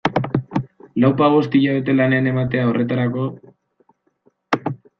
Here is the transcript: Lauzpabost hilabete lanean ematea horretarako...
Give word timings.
Lauzpabost 1.03 1.57
hilabete 1.59 1.95
lanean 1.99 2.31
ematea 2.33 2.65
horretarako... 2.73 3.29